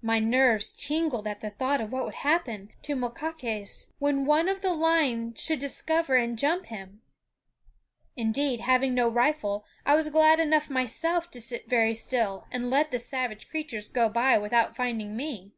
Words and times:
My 0.00 0.18
nerves 0.18 0.72
tingled 0.72 1.26
at 1.26 1.42
the 1.42 1.50
thought 1.50 1.82
of 1.82 1.92
what 1.92 2.06
would 2.06 2.14
happen 2.14 2.70
to 2.80 2.96
Moktaques 2.96 3.92
when 3.98 4.24
one 4.24 4.48
of 4.48 4.62
the 4.62 4.72
line 4.72 5.34
should 5.34 5.58
discover 5.58 6.16
and 6.16 6.38
jump 6.38 6.64
him. 6.68 7.02
Indeed, 8.16 8.60
having 8.60 8.94
no 8.94 9.10
rifle, 9.10 9.66
I 9.84 9.94
was 9.94 10.08
glad 10.08 10.40
enough 10.40 10.70
myself 10.70 11.30
to 11.32 11.40
sit 11.42 11.68
very 11.68 11.92
still 11.92 12.46
and 12.50 12.70
let 12.70 12.90
the 12.90 12.98
savage 12.98 13.50
creatures 13.50 13.88
go 13.88 14.08
by 14.08 14.38
without 14.38 14.74
finding 14.74 15.14
me. 15.14 15.52